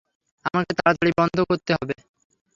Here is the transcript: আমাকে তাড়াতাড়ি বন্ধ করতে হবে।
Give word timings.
আমাকে 0.45 0.71
তাড়াতাড়ি 0.79 1.11
বন্ধ 1.19 1.37
করতে 1.49 1.71
হবে। 1.73 1.95